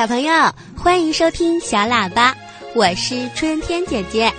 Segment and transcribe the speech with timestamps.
[0.00, 0.32] 小朋友，
[0.74, 2.34] 欢迎收听小喇叭，
[2.74, 4.32] 我是春天姐姐。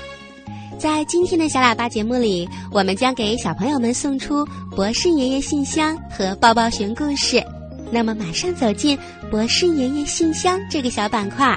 [0.80, 4.44] 在今天的小喇叭节目里，我们将给小朋友们送出
[4.76, 7.40] 博士爷爷信箱和抱抱熊故事。
[7.92, 8.98] 那么，马上走进
[9.30, 11.56] 博士爷爷信箱这个小板块。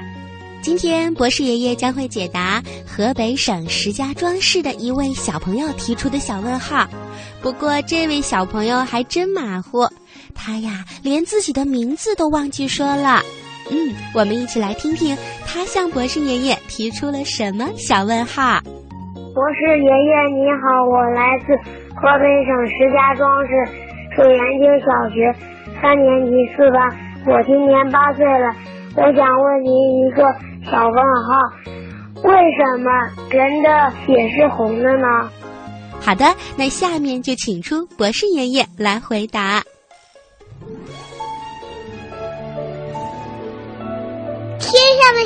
[0.61, 6.87] 今天，博士爷爷将会解答河北省石家庄市的一位小朋友提出的小问号。
[7.41, 9.89] 不过，这位小朋友还真马虎，
[10.35, 13.23] 他呀，连自己的名字都忘记说了。
[13.71, 18.59] 嗯，我们一起来听听他向博士爷爷提出了什么小问号。
[19.33, 21.53] 博士爷爷你好，我来自
[21.95, 23.51] 河北省石家庄市
[24.15, 25.33] 水源街小学
[25.81, 26.89] 三年级四班，
[27.27, 28.55] 我今年八岁了，
[28.95, 30.23] 我想问您一个。
[30.67, 32.89] 小问号，为什么
[33.29, 35.29] 人的血是红的呢？
[36.01, 36.25] 好的，
[36.57, 39.61] 那下面就请出博士爷爷来回答。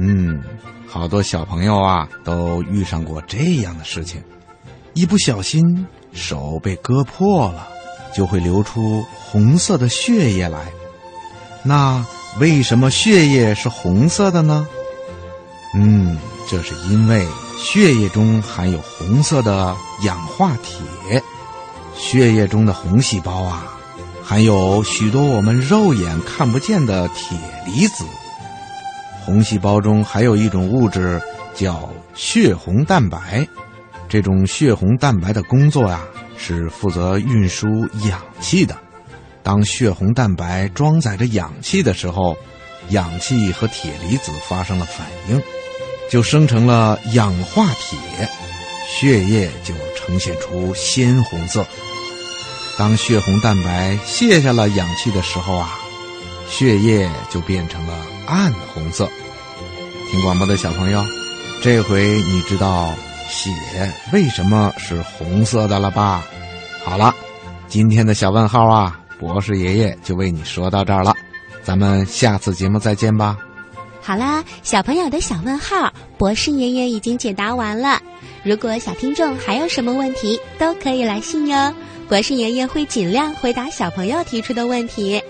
[0.00, 0.40] 嗯，
[0.86, 4.22] 好多小朋友啊都遇上过这样的事情：
[4.94, 7.66] 一不小心手被割破了，
[8.14, 10.60] 就会流出红色的血液来。
[11.64, 12.06] 那
[12.38, 14.68] 为什么血液是红色的呢？
[15.74, 16.16] 嗯，
[16.48, 17.26] 这是因为
[17.58, 21.22] 血液中含有红色的氧化铁。
[21.96, 23.76] 血液中的红细胞啊，
[24.22, 27.36] 含有许多我们肉眼看不见的铁
[27.66, 28.04] 离子。
[29.28, 31.20] 红细胞中还有一种物质
[31.54, 33.46] 叫血红蛋白，
[34.08, 36.00] 这种血红蛋白的工作呀，
[36.38, 37.68] 是负责运输
[38.08, 38.74] 氧气的。
[39.42, 42.34] 当血红蛋白装载着氧气的时候，
[42.88, 45.38] 氧气和铁离子发生了反应。
[46.08, 47.98] 就生成了氧化铁，
[48.88, 51.66] 血液就呈现出鲜红色。
[52.78, 55.78] 当血红蛋白卸下了氧气的时候啊，
[56.48, 57.94] 血液就变成了
[58.28, 59.08] 暗红色。
[60.10, 61.02] 听广播的小朋友，
[61.62, 62.92] 这回你知道
[63.26, 63.50] 血
[64.12, 66.22] 为什么是红色的了吧？
[66.84, 67.14] 好了，
[67.68, 71.14] 今天的小问号啊，博士爷爷就为你说到这儿了，
[71.62, 73.38] 咱们下次节目再见吧。
[74.02, 77.98] 好啦，小朋友的小问号，博士爷爷已经解答完了。
[78.42, 81.72] 如果小听众还有什么问题，都可以来信哟。
[82.10, 85.22] 博士爷爷会尽量回答小朋友提出的问题。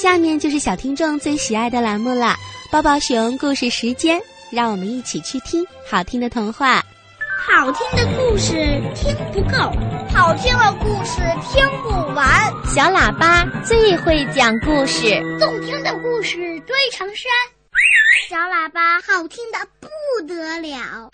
[0.00, 2.36] 下面就是小听众最喜爱的栏目了——
[2.70, 6.80] 抱抱熊故事时间，让我们一起去听好听的童话。
[7.36, 8.54] 好听的故事
[8.94, 9.58] 听不够，
[10.14, 11.20] 好听的故事
[11.50, 12.24] 听不完。
[12.72, 17.24] 小喇叭最会讲故事，动听的故事堆成山。
[18.30, 19.88] 小喇叭好听的不
[20.28, 21.10] 得了，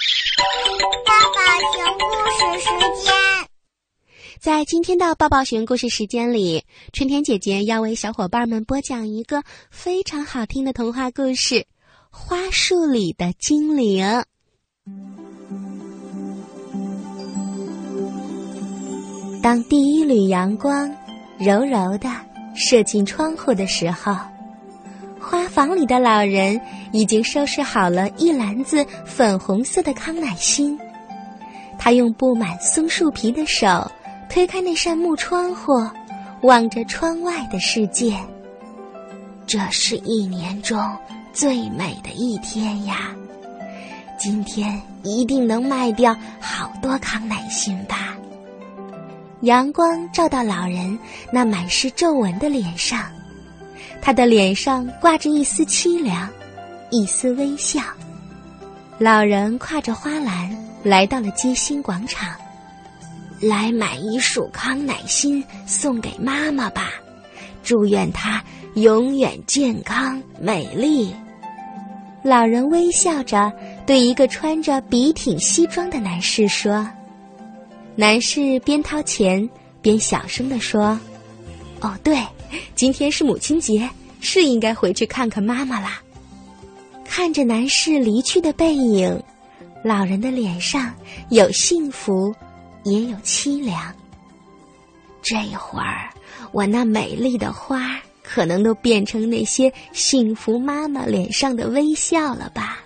[4.57, 11.57] 在今天的抱抱熊故事时间里，春天姐姐要为小伙伴们播讲一个非常好听的童话故事
[12.09, 14.07] 《花树里的精灵》。
[19.43, 20.89] 当第一缕阳光
[21.37, 22.09] 柔柔的
[22.55, 24.17] 射进窗户的时候。
[25.19, 26.61] 花房里的老人
[26.93, 30.79] 已经收拾好了一篮子粉红色的康乃馨，
[31.77, 33.91] 他用布满松树皮的手
[34.29, 35.73] 推开那扇木窗户，
[36.43, 38.17] 望着窗外的世界。
[39.47, 40.81] 这是一年中
[41.33, 43.15] 最美的一天呀！
[44.19, 48.15] 今天一定能卖掉好多康乃馨吧？
[49.43, 50.99] 阳光照到老人
[51.31, 53.05] 那满是皱纹的脸上。
[54.01, 56.29] 他的脸上挂着一丝凄凉，
[56.91, 57.83] 一丝微笑。
[58.99, 62.35] 老人挎着花篮来到了街心广场，
[63.47, 66.91] 来买一束康乃馨送给妈妈吧，
[67.63, 68.43] 祝愿她
[68.75, 71.15] 永远健康美丽。
[72.23, 73.53] 老人微笑着
[73.87, 76.89] 对一个穿着笔挺西装的男士说
[77.95, 79.47] ：“男士边掏钱
[79.83, 80.99] 边小声地说。”
[81.81, 82.19] 哦，对，
[82.75, 83.87] 今天是母亲节，
[84.21, 86.01] 是应该回去看看妈妈啦。
[87.05, 89.23] 看着男士离去的背影，
[89.83, 90.95] 老人的脸上
[91.29, 92.35] 有幸福，
[92.85, 93.93] 也有凄凉。
[95.21, 96.11] 这会儿，
[96.53, 102.79] 我那美丽的花可能都变成那些幸福妈妈脸上的微笑了吧。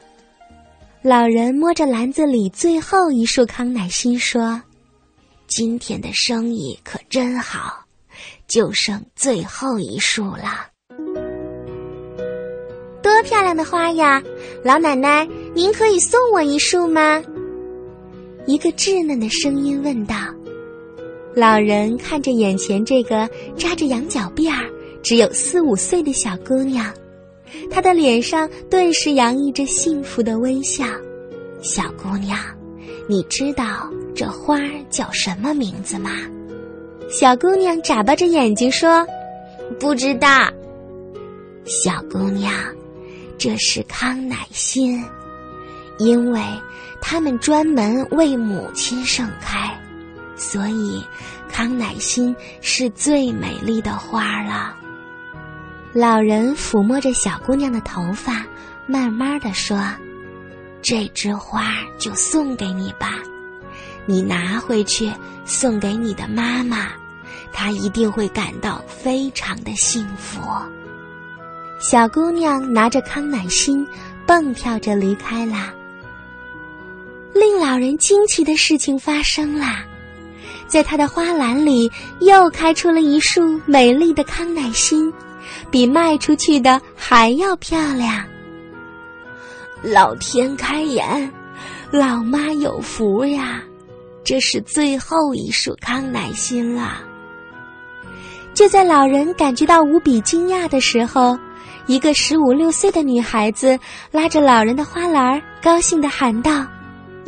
[1.03, 4.61] 老人摸着篮子里最后一束康乃馨说
[5.47, 7.85] ：“今天的生意可真好，
[8.49, 10.67] 就剩最后一束了。
[13.01, 14.23] 多漂亮的花呀！
[14.65, 17.23] 老奶奶，您可以送我一束吗？”
[18.49, 20.17] 一个稚嫩的声音问道。
[21.35, 23.29] 老人看着眼前这个
[23.59, 24.67] 扎着羊角辫儿、
[25.03, 26.91] 只有四五岁的小姑娘，
[27.71, 30.87] 她的脸上顿时洋溢着幸福的微笑。
[31.61, 32.39] 小姑娘，
[33.07, 34.59] 你知道这花
[34.89, 36.13] 叫什么名字吗？
[37.11, 39.07] 小姑娘眨巴着眼睛说
[39.79, 40.29] ：“不知道。”
[41.67, 42.51] 小姑娘，
[43.37, 45.05] 这是康乃馨，
[45.99, 46.41] 因为
[47.01, 49.71] 它们专门为母亲盛开。
[50.37, 51.05] 所以，
[51.51, 54.75] 康乃馨是最美丽的花了。
[55.93, 58.47] 老人抚摸着小姑娘的头发，
[58.87, 59.83] 慢慢的说
[60.81, 63.15] ：“这枝花就送给你吧，
[64.07, 65.13] 你拿回去
[65.45, 66.89] 送给你的妈妈，
[67.53, 70.41] 她一定会感到非常的幸福。”
[71.81, 73.85] 小姑娘拿着康乃馨，
[74.25, 75.75] 蹦跳着离开了。
[77.35, 79.67] 令老人惊奇的事情发生了。
[80.67, 81.91] 在他的花篮里
[82.21, 85.13] 又开出了一束美丽的康乃馨，
[85.71, 88.23] 比卖出去的还要漂亮。
[89.83, 91.33] 老天开眼，
[91.91, 93.63] 老妈有福呀！
[94.25, 96.99] 这是最后一束康乃馨了。
[98.53, 101.39] 就在老人感觉到无比惊讶的时候，
[101.87, 103.79] 一个十五六岁的女孩子
[104.11, 106.67] 拉着老人的花篮，高兴地喊道：“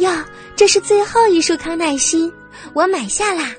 [0.00, 0.10] 哟，
[0.54, 2.30] 这是最后一束康乃馨！”
[2.74, 3.54] 我买下啦，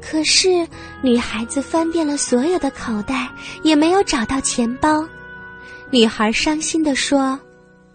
[0.00, 0.66] 可是
[1.02, 3.28] 女孩子翻遍了所有的口袋，
[3.62, 5.06] 也没有找到钱包。
[5.90, 7.38] 女孩伤心地说：“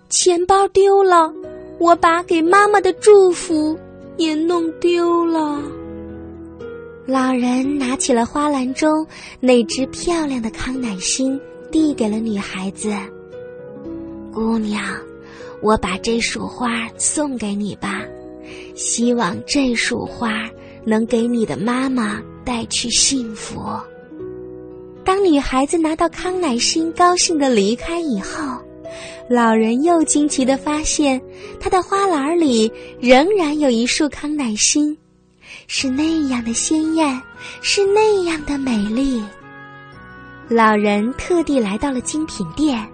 [0.09, 1.33] 钱包丢了，
[1.79, 3.77] 我把给妈妈的祝福
[4.17, 5.61] 也弄丢了。”
[7.05, 9.05] 老人拿起了花篮中
[9.39, 11.39] 那只漂亮的康乃馨，
[11.71, 12.93] 递给了女孩子
[14.31, 14.81] ：“姑娘，
[15.63, 18.01] 我把这束花送给你吧。”
[18.75, 20.49] 希望这束花
[20.83, 23.61] 能给你的妈妈带去幸福。
[25.05, 28.57] 当女孩子拿到康乃馨，高兴的离开以后，
[29.29, 31.21] 老人又惊奇的发现，
[31.59, 34.97] 他的花篮里仍然有一束康乃馨，
[35.67, 37.21] 是那样的鲜艳，
[37.61, 39.23] 是那样的美丽。
[40.49, 42.85] 老人特地来到了精品店，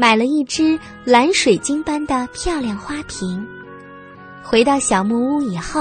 [0.00, 3.46] 买了一只蓝水晶般的漂亮花瓶。
[4.42, 5.78] 回到小木屋以后，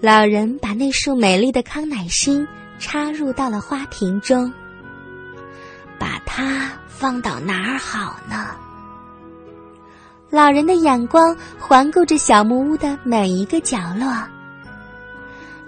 [0.00, 2.46] 老人把那束美丽的康乃馨
[2.78, 4.48] 插入到了花瓶中。
[5.98, 8.50] 把它放到哪儿好呢？
[10.30, 14.06] 老人的眼光环顾着小木屋的每一个角落。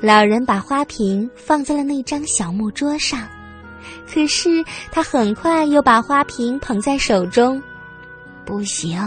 [0.00, 3.28] 老人把花瓶放在了那张小木桌上，
[4.12, 7.62] 可是他很快又把花瓶捧在手中。
[8.44, 9.00] 不行，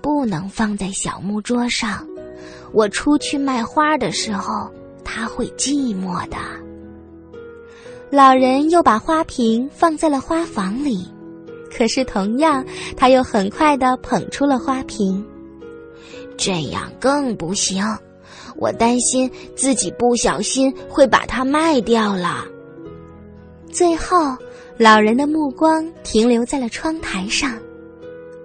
[0.00, 2.06] 不能放在小木桌上。
[2.72, 4.70] 我出去卖花的时候，
[5.04, 6.36] 他会寂寞的。
[8.10, 11.06] 老人又把花瓶放在了花房里，
[11.76, 12.64] 可是同样，
[12.96, 15.24] 他又很快的捧出了花瓶。
[16.36, 17.84] 这样更不行，
[18.56, 22.44] 我担心自己不小心会把它卖掉了。
[23.74, 24.36] 最后，
[24.78, 27.58] 老人的目光停留在了窗台上。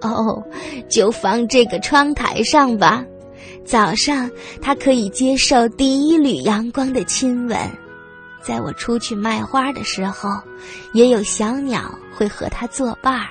[0.00, 0.42] 哦，
[0.90, 3.04] 就放这个窗台上吧。
[3.64, 4.28] 早上，
[4.60, 7.56] 他可以接受第一缕阳光的亲吻；
[8.42, 10.30] 在我出去卖花的时候，
[10.94, 13.28] 也有小鸟会和他作伴儿。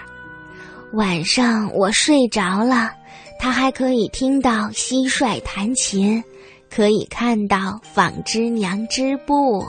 [0.94, 2.92] 晚上我睡着了，
[3.38, 6.24] 他还可以听到蟋蟀弹琴，
[6.74, 9.66] 可以看到纺织娘织布。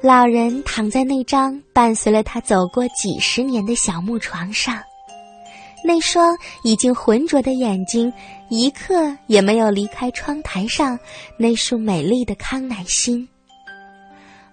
[0.00, 4.80] 老人躺在那张伴随了他走过几十年的小木床上。
[5.84, 8.12] 那双已经浑浊的眼睛，
[8.48, 8.94] 一刻
[9.26, 10.98] 也没有离开窗台上
[11.36, 13.28] 那束美丽的康乃馨。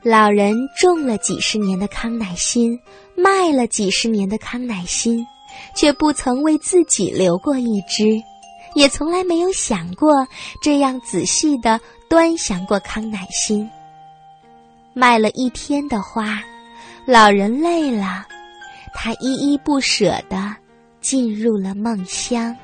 [0.02, 2.80] 老人种了几十年的康乃馨，
[3.16, 5.24] 卖了几十年的康乃馨，
[5.76, 8.20] 却不曾为自己留过一枝，
[8.74, 10.28] 也从来没有想过
[10.62, 13.68] 这样仔细的端详过康乃馨。
[14.96, 16.42] 卖了一天的花，
[17.06, 18.26] 老人累了，
[18.96, 20.56] 他依依不舍的。
[21.02, 22.58] 进入了梦乡，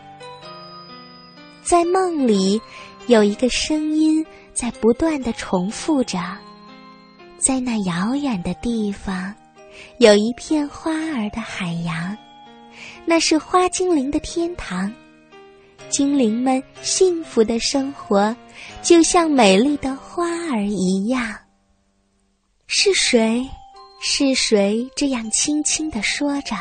[1.62, 2.60] 在梦里，
[3.06, 6.18] 有一个声音在不断的重复着：
[7.38, 9.32] 在那遥远的地方，
[10.00, 12.18] 有一片花儿的海洋，
[13.06, 14.92] 那是花精灵的天堂。
[15.90, 18.36] 精灵们幸福的生活，
[18.82, 21.32] 就像美丽的花儿一样。
[22.74, 23.46] 是谁？
[24.00, 26.56] 是谁这样轻轻的说着？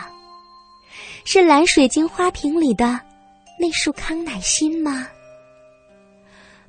[1.25, 3.01] 是蓝水晶花瓶里的
[3.61, 5.07] 那束康乃馨吗？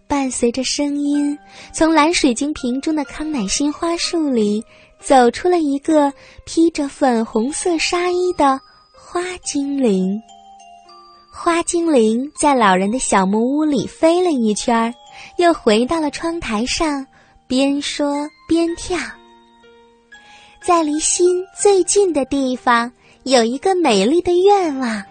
[0.07, 1.35] 伴随着声音，
[1.73, 4.63] 从蓝水晶瓶中的康乃馨花束里
[4.99, 6.13] 走出了一个
[6.45, 8.61] 披着粉红色纱衣的
[8.95, 10.21] 花精灵。
[11.33, 14.93] 花精灵在老人的小木屋里飞了一圈，
[15.37, 17.07] 又回到了窗台上，
[17.47, 18.99] 边说边跳。
[20.61, 22.91] 在离心最近的地方，
[23.23, 25.03] 有一个美丽的愿望，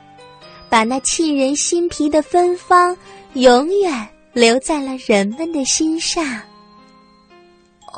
[0.68, 2.96] 把那沁人心脾的芬芳
[3.32, 6.24] 永远留在了人们的心上。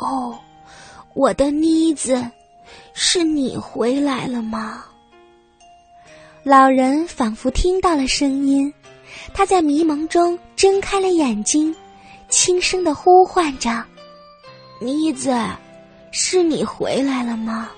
[0.01, 0.39] 哦，
[1.15, 2.27] 我的妮子，
[2.95, 4.87] 是你回来了吗？
[6.43, 8.73] 老人仿佛听到了声音，
[9.35, 11.75] 他在迷蒙中睁开了眼睛，
[12.31, 13.85] 轻声的呼唤着
[14.81, 15.39] ：“妮子。”
[16.13, 17.71] 是你回来了吗？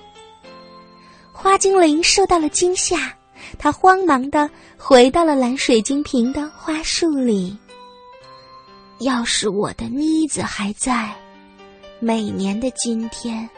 [1.31, 3.15] 花精灵受到了惊吓，
[3.57, 7.57] 他慌忙的回到了蓝水晶瓶的花束里。
[8.99, 11.13] 要是我的妮子还在，
[11.99, 13.49] 每年的今天，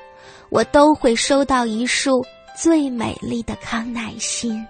[0.50, 2.26] 我都会收到一束
[2.58, 4.66] 最美丽的康乃馨。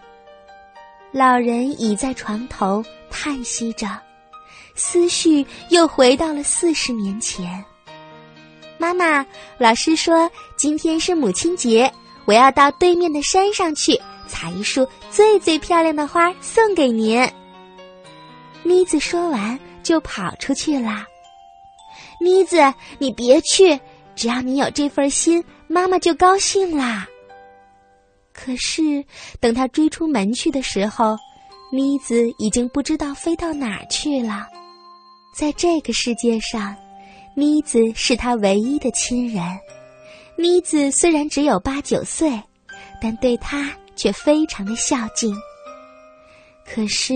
[1.11, 3.87] 老人倚在床头叹息着，
[4.75, 7.63] 思绪又回到了四十年前。
[8.79, 9.25] 妈妈，
[9.57, 11.91] 老师说今天是母亲节，
[12.25, 17.27] 我要到对面的山上去采一束最最漂亮的花送给您。
[18.63, 21.05] 妮子说完就跑出去了。
[22.19, 22.57] 妮子，
[23.00, 23.79] 你别去，
[24.15, 27.07] 只要你有这份心，妈妈就高兴啦。
[28.34, 29.03] 可是
[29.39, 31.17] 等他追出门去的时候，
[31.72, 34.46] 妮子已经不知道飞到哪儿去了。
[35.34, 36.75] 在这个世界上。
[37.39, 39.44] 妮子是他唯一的亲人，
[40.36, 42.32] 妮子虽然只有八九岁，
[43.00, 45.36] 但对他却非常的孝敬。
[46.65, 47.13] 可是，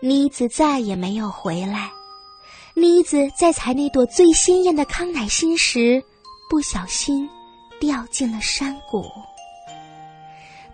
[0.00, 1.90] 妮子再也没有回来。
[2.74, 6.00] 妮子在采那朵最鲜艳的康乃馨时，
[6.48, 7.28] 不小心
[7.80, 9.04] 掉进了山谷。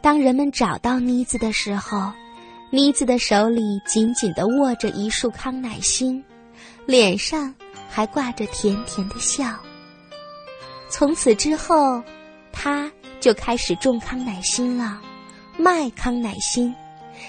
[0.03, 2.13] 当人们找到妮子的时候，
[2.71, 6.23] 妮子的手里紧紧地握着一束康乃馨，
[6.85, 7.55] 脸上。
[7.89, 9.57] 还挂着甜甜的笑。
[10.91, 12.03] 从此之后，
[12.53, 12.91] 他
[13.21, 15.01] 就开始种康乃馨了，
[15.57, 16.75] 卖康乃馨，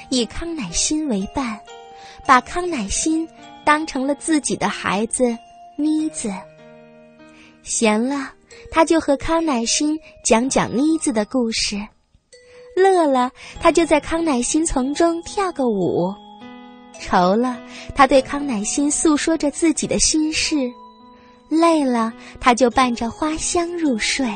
[0.09, 1.59] 以康乃馨为伴，
[2.25, 3.27] 把康乃馨
[3.65, 5.37] 当成了自己的孩子
[5.77, 6.31] 妮子。
[7.63, 8.31] 闲了，
[8.71, 11.77] 他就和康乃馨讲讲妮子的故事；
[12.75, 16.13] 乐了，他就在康乃馨丛中跳个舞。
[16.99, 17.57] 愁了，
[17.95, 20.71] 他对康乃馨诉说着自己的心事；
[21.49, 24.27] 累了，他就伴着花香入睡。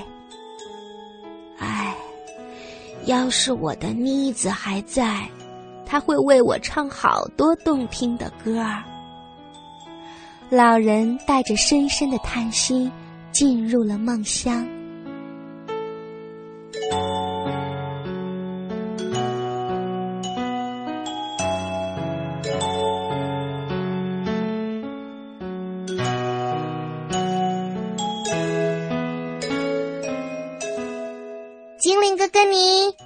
[1.59, 1.95] 唉，
[3.05, 5.27] 要是我的妮子还在，
[5.85, 8.83] 他会为我唱好多动听的歌儿。
[10.49, 12.89] 老人带着深深的叹息，
[13.31, 14.67] 进入了梦乡。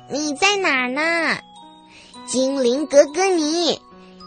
[0.10, 1.38] 你在哪呢
[2.26, 3.80] 精灵格格尼，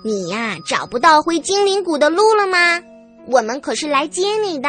[0.05, 2.83] 你呀找不到回精灵谷的路了吗？
[3.27, 4.69] 我们可是来接你的。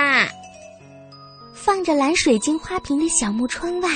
[1.54, 3.90] 放着蓝水晶花瓶的小木窗外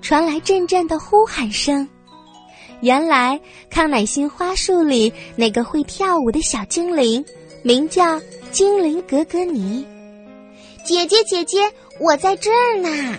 [0.00, 1.88] 传来阵阵的呼喊声。
[2.80, 7.24] 原来康乃馨花树里那个会跳舞的小精灵，
[7.62, 8.20] 名叫
[8.52, 9.84] 精灵格格尼。
[10.84, 11.58] 姐姐姐姐，
[11.98, 13.18] 我在这儿呢。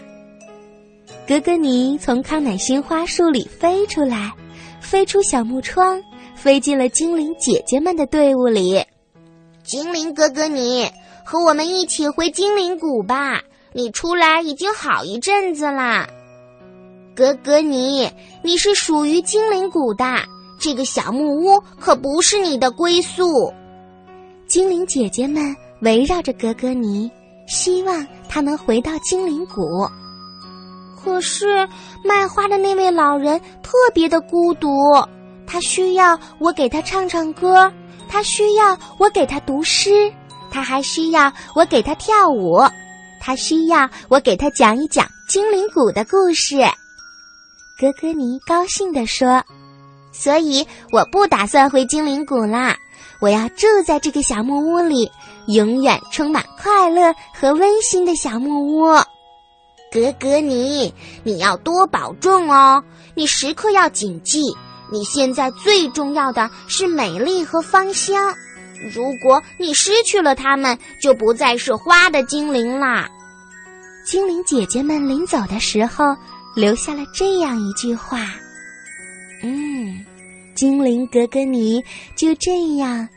[1.32, 4.34] 格格尼从康乃馨花束里飞出来。
[4.82, 6.04] 飞出小木窗，
[6.36, 8.84] 飞进了精灵姐姐们的队伍里。
[9.64, 10.92] 精灵格格尼
[11.24, 13.42] 和我们一起回精灵谷吧。
[13.72, 16.06] 你出来已经好一阵子啦。
[17.16, 18.12] 格格尼
[18.44, 20.04] 你是属于精灵谷的，
[20.60, 23.54] 这个小木屋可不是你的归宿。
[24.48, 27.10] 精灵姐姐们围绕着格格尼，
[27.48, 29.62] 希望他能回到精灵谷。
[31.04, 31.68] 可是，
[32.04, 34.70] 卖花的那位老人特别的孤独，
[35.48, 37.72] 他需要我给他唱唱歌，
[38.08, 40.14] 他需要我给他读诗，
[40.52, 42.62] 他还需要我给他跳舞，
[43.20, 46.58] 他需要我给他讲一讲精灵谷的故事。
[47.80, 49.44] 哥哥尼高兴地说
[50.14, 52.76] ：“所以我不打算回精灵谷啦，
[53.20, 55.10] 我要住在这个小木屋里，
[55.48, 58.86] 永远充满快乐和温馨的小木屋。”
[59.92, 62.82] 格格尼，你要多保重哦，
[63.14, 64.42] 你时刻要谨记，
[64.90, 68.34] 你现在最重要的是美丽和芳香。
[68.96, 73.10] 如果你失去了它们，就不再是花的精灵啦。
[74.06, 76.16] 精灵姐姐们临走的时候，
[76.56, 78.26] 留下了这样一句话
[79.44, 80.06] ：“嗯，
[80.56, 81.84] 精灵格格尼
[82.16, 83.08] 就这样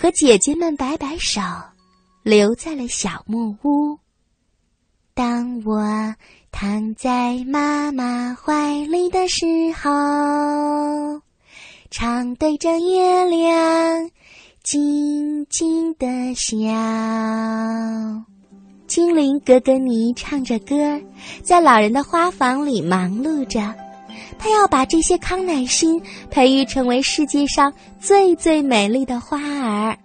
[0.00, 1.40] 和姐姐们摆摆手，
[2.22, 3.98] 留在了小木屋。
[5.14, 6.14] 当我
[6.50, 11.20] 躺在妈妈怀里的时候，
[11.90, 14.10] 常对着月亮
[14.62, 16.56] 静静的笑。”
[18.86, 21.00] 精灵格格尼唱着歌，
[21.42, 23.60] 在老人的花房里忙碌着。
[24.38, 26.00] 他要把这些康乃馨
[26.30, 29.96] 培育成为世界上最最美丽的花儿。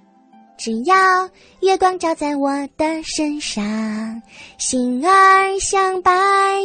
[0.58, 1.30] 只要
[1.62, 4.22] 月光照在我的身上，
[4.58, 6.12] 心儿像白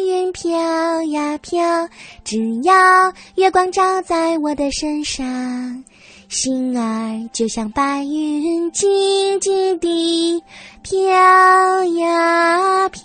[0.06, 1.88] 云飘呀飘。
[2.24, 5.84] 只要月光照在我的身上。
[6.28, 10.40] 心儿就像白云，静静地
[10.82, 13.00] 飘呀飘。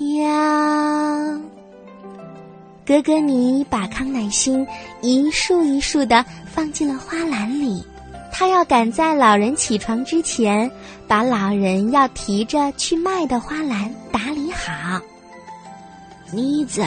[2.86, 4.66] 格格你把康乃馨
[5.02, 7.84] 一束一束的放进了花篮里，
[8.38, 10.70] 他要赶在老人起床之前，
[11.08, 15.00] 把老人要提着去卖的花篮打理好。
[16.34, 16.86] 妮子，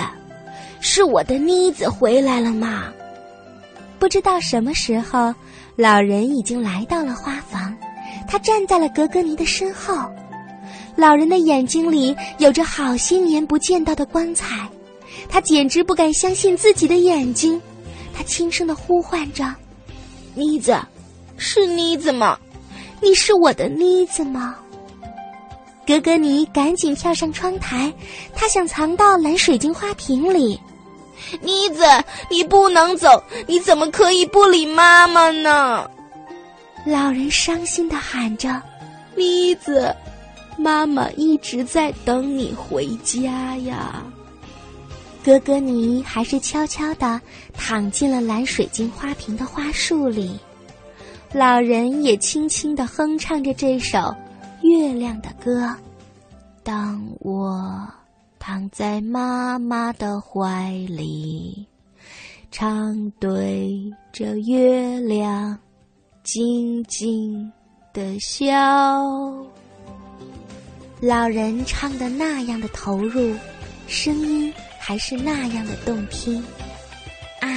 [0.81, 2.93] 是我的妮子回来了吗？
[3.99, 5.35] 不知道什么时候。
[5.75, 7.75] 老人已经来到了花房，
[8.27, 9.97] 他站在了格格尼的身后。
[10.97, 14.69] 老人的眼睛里有着好些年不见到的光彩，
[15.29, 17.59] 他简直不敢相信自己的眼睛。
[18.13, 19.55] 他轻声的呼唤着
[20.35, 20.77] ：“妮子，
[21.38, 22.38] 是妮子吗？
[23.01, 24.57] 你是我的妮子吗？”
[25.87, 27.90] 格格尼赶紧跳上窗台，
[28.35, 30.61] 他想藏到蓝水晶花瓶里。
[31.40, 31.83] 妮子，
[32.31, 33.22] 你不能走！
[33.46, 35.88] 你怎么可以不理妈妈呢？
[36.85, 38.62] 老人伤心的喊着
[39.16, 39.94] ：“妮子，
[40.57, 44.03] 妈妈一直在等你回家呀。”
[45.24, 47.20] 格格尼还是悄悄的
[47.53, 50.38] 躺进了蓝水晶花瓶的花束里。
[51.33, 54.14] 老人也轻轻的哼唱着这首
[54.62, 55.75] 月亮的歌
[56.64, 57.88] ：“当我。”
[58.41, 61.67] 躺在妈妈的怀里，
[62.51, 65.59] 常对着月亮
[66.23, 67.53] 静静
[67.93, 68.47] 的笑。
[71.03, 73.35] 老人唱的那样的投入，
[73.87, 76.43] 声音还是那样的动听。
[77.41, 77.51] 啊，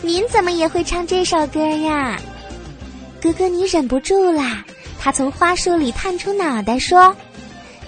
[0.00, 2.18] 您怎么也会唱这首歌呀？
[3.26, 4.64] 哥哥，你忍不住啦！
[5.00, 7.16] 他从花束里探出脑袋说。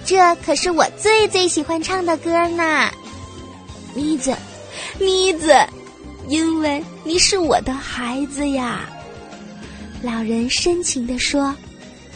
[0.05, 2.90] 这可是我最最喜欢唱的歌呢，
[3.94, 4.35] 妮子，
[4.98, 5.55] 妮子，
[6.27, 8.81] 因为你是我的孩子呀。
[10.03, 11.55] 老人深情地说：“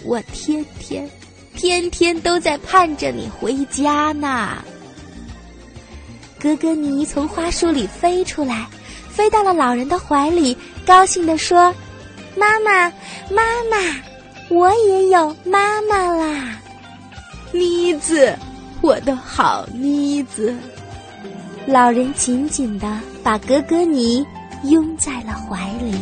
[0.02, 1.08] 我天天，
[1.54, 4.64] 天天都在盼着你回家呢。”
[6.42, 8.66] 哥哥尼从花束里飞出来，
[9.08, 11.72] 飞到了老人的怀里，高兴地说
[12.36, 12.88] ：“妈妈，
[13.30, 13.76] 妈妈，
[14.48, 16.58] 我也有妈妈啦！”
[17.52, 18.34] 妮子，
[18.80, 20.56] 我的好妮子。
[21.66, 24.26] 老人紧紧的把格格尼
[24.64, 25.94] 拥在了怀里。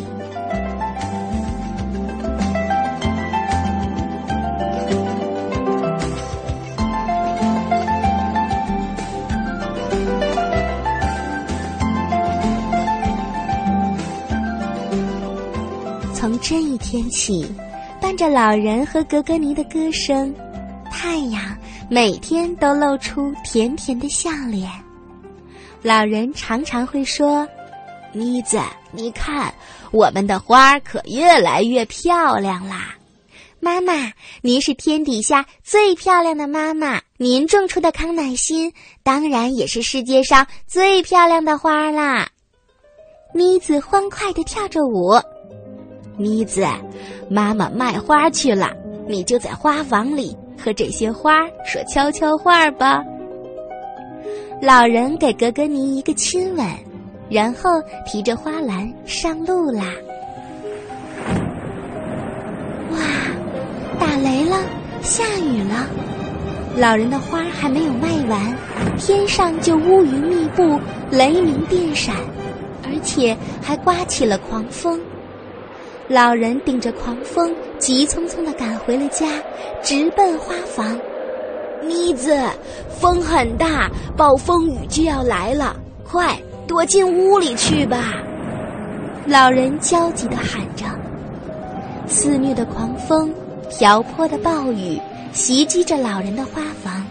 [16.21, 17.51] 从这一天起，
[17.99, 20.31] 伴着老人和格格尼的歌声。
[20.91, 21.41] 太阳
[21.89, 24.69] 每天都露出甜甜的笑脸，
[25.81, 27.47] 老人常常会说
[28.13, 28.59] ：“妮子，
[28.91, 29.51] 你看，
[29.89, 32.93] 我们的花可越来越漂亮啦。”
[33.59, 42.29] 妈妈，您是天底下最漂亮的妈妈，您种出的康乃馨当然也是世界上最漂亮的花啦。
[43.33, 45.19] 妮子欢快地跳着舞。
[46.17, 46.65] 妮子，
[47.29, 48.71] 妈妈卖花去了，
[49.07, 50.37] 你就在花房里。
[50.63, 53.03] 和这些花说悄悄话吧。
[54.61, 56.63] 老人给格格尼一个亲吻，
[57.31, 59.85] 然后提着花篮上路啦。
[62.91, 62.99] 哇，
[63.99, 64.55] 打雷了，
[65.01, 65.87] 下雨了，
[66.77, 68.55] 老人的花还没有卖完，
[68.99, 72.15] 天上就乌云密布，雷鸣电闪，
[72.83, 75.01] 而且还刮起了狂风。
[76.11, 79.25] 老人顶着狂风，急匆匆地赶回了家，
[79.81, 80.99] 直奔花房。
[81.81, 82.37] 妮子，
[82.99, 88.21] 风很大，暴风雨就要来了，快躲进屋里去吧！
[89.25, 90.83] 老人焦急地喊着。
[92.07, 93.33] 肆虐的狂风，
[93.69, 94.99] 瓢泼的暴雨，
[95.31, 97.05] 袭击着老人的花房。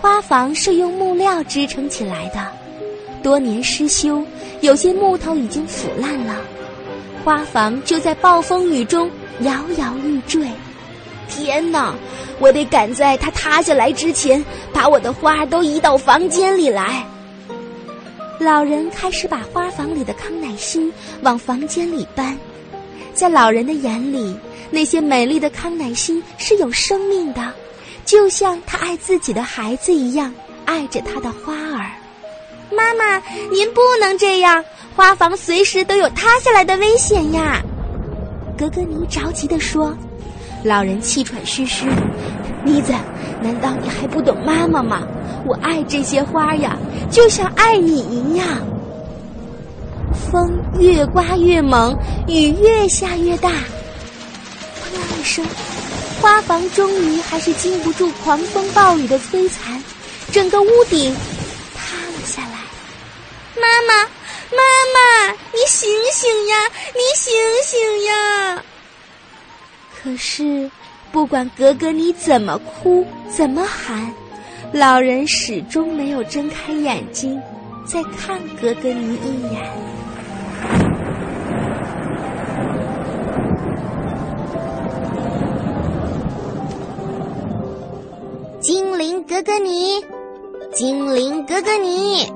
[0.00, 2.44] 花房是用木料支撑起来的，
[3.22, 4.20] 多年失修，
[4.62, 6.34] 有些木头已经腐烂了。
[7.24, 10.46] 花房就在暴风雨中摇摇欲坠。
[11.28, 11.94] 天哪！
[12.40, 17.06] 我得赶在它塌下来之前，把我的花都移到房间里来。
[18.38, 22.36] 老人开始把花房里的康乃馨往房间里搬。
[23.12, 24.34] 在老人的眼里，
[24.70, 27.52] 那些美丽的康乃馨是有生命的，
[28.06, 30.32] 就像他爱自己的孩子一样
[30.64, 31.90] 爱着他的花儿。
[32.70, 34.64] 妈妈，您不能这样，
[34.96, 37.62] 花房随时都有塌下来的危险呀！
[38.56, 39.94] 格格尼着急地说。
[40.62, 41.86] 老人气喘吁吁
[42.62, 42.92] ：“妮子，
[43.40, 45.02] 难道你还不懂妈妈吗？
[45.46, 46.76] 我爱这些花呀，
[47.10, 48.46] 就像爱你一样。”
[50.30, 51.96] 风越刮越猛，
[52.28, 53.48] 雨越下越大。
[53.48, 53.54] 砰
[54.94, 55.42] 啦一声，
[56.20, 59.82] 花房终于还是经不住狂风暴雨的摧残，
[60.30, 61.16] 整个屋顶。
[63.60, 63.94] 妈妈，
[64.56, 64.62] 妈
[64.94, 66.56] 妈，你醒醒呀！
[66.94, 68.64] 你醒醒呀！
[70.02, 70.70] 可是，
[71.12, 74.12] 不管格格尼怎么哭，怎么喊，
[74.72, 77.40] 老人始终没有睁开眼睛，
[77.86, 79.70] 再看格格尼一眼。
[88.60, 90.04] 精灵格格尼，
[90.72, 92.30] 精灵格格尼，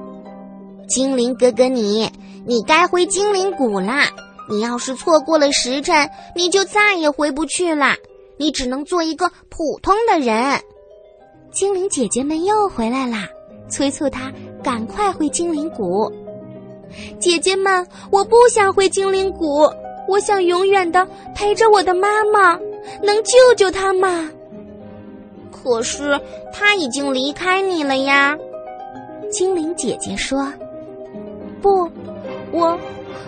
[0.94, 2.08] 精灵哥哥，你，
[2.46, 4.04] 你该回精灵谷啦！
[4.48, 7.96] 你要是错过了时辰，你就再也回不去了。
[8.36, 10.60] 你只能做一个普通的人。
[11.50, 13.26] 精灵姐姐们又回来啦，
[13.68, 16.08] 催促他赶快回精灵谷。
[17.18, 19.68] 姐姐们，我不想回精灵谷，
[20.06, 21.04] 我想永远的
[21.34, 22.56] 陪着我的妈妈，
[23.02, 24.30] 能救救她吗？
[25.50, 26.20] 可是
[26.52, 28.38] 她已经离开你了呀。
[29.28, 30.46] 精灵姐姐说
[31.64, 31.90] ：“不，
[32.52, 32.78] 我。”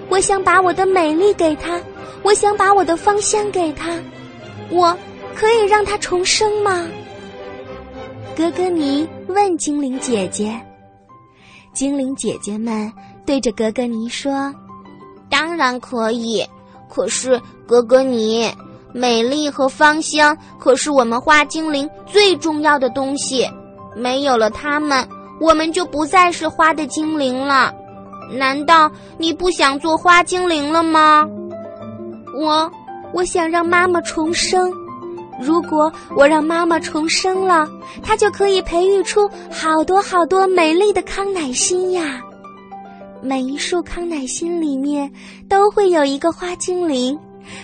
[0.09, 1.81] 我想把我的美丽给他，
[2.23, 3.91] 我想把我的芳香给他，
[4.71, 4.97] 我
[5.35, 6.87] 可以让他重生吗？
[8.37, 10.55] 格格尼问精灵姐姐。
[11.73, 12.93] 精灵姐姐们
[13.27, 14.55] 对着格格尼说
[15.29, 16.47] ：“当然可以，
[16.89, 18.49] 可是格格尼，
[18.93, 23.45] 美丽和芳香可是我们花精灵最重要的东西，
[23.97, 25.05] 没有了它们，
[25.41, 27.75] 我们就不再是花的精灵了。”
[28.31, 31.27] 难道你不想做花精灵了吗？
[32.35, 32.71] 我，
[33.13, 34.73] 我想让妈妈重生。
[35.41, 37.69] 如果我让妈妈重生了，
[38.03, 42.21] 她就可以培育出好多好多美丽的康乃馨呀。
[43.23, 45.11] 每一束康乃馨里面
[45.49, 47.19] 都会有一个花精灵，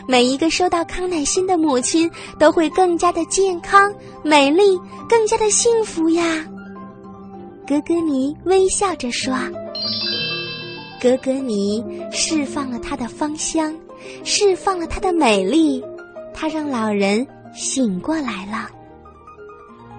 [0.06, 6.22] 每一个收到康乃馨的母亲都会更加的健康、美丽，更加的幸福呀。
[7.66, 9.34] 格格尼微笑着说。
[11.02, 13.76] 格格尼释放了它的芳香，
[14.22, 15.82] 释放了它的美丽，
[16.32, 18.70] 它让老人醒过来了。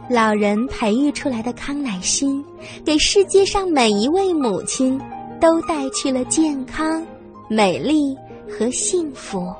[0.09, 2.41] 老人培育出来的康乃馨，
[2.85, 4.97] 给世界上每一位母亲
[5.41, 7.05] 都带去了健康、
[7.49, 8.15] 美丽
[8.49, 9.53] 和幸福。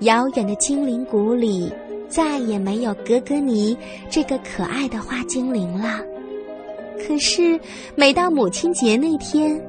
[0.00, 1.70] 遥远的精灵谷里，
[2.08, 3.76] 再也没有格格尼
[4.08, 6.00] 这个可爱的花精灵了。
[7.06, 7.60] 可是，
[7.94, 9.60] 每到母亲节那天，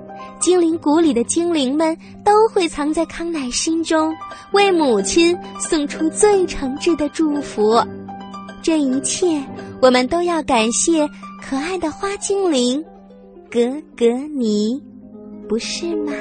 [0.44, 4.14] 精灵谷里的精灵们都会藏在康乃心中，
[4.52, 7.82] 为母亲送出最诚挚的祝福。
[8.62, 9.42] 这一切，
[9.82, 11.08] 我们都要感谢
[11.42, 12.84] 可爱的花精灵
[13.50, 13.62] 格
[13.96, 14.06] 格
[14.38, 14.84] 尼，
[15.48, 16.12] 不是吗？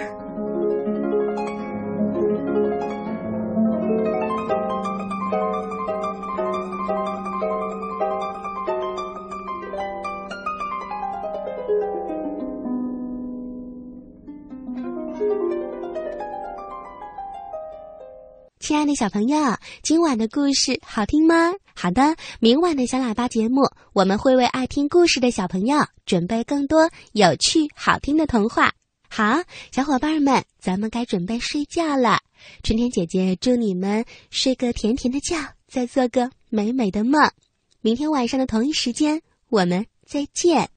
[18.63, 19.37] 亲爱的小朋友，
[19.83, 21.51] 今晚的故事好听吗？
[21.75, 28.73] 好的，明晚的小喇叭节目，我们会为爱听故事的小朋友准备更多有趣好听的童话。
[29.11, 32.21] 好，小伙伴们，咱们该准备睡觉了。
[32.63, 37.33] 春天姐姐祝你们睡个甜甜的觉，再做个美美的梦。
[37.81, 40.71] 明天晚上的同一时间，我们再见。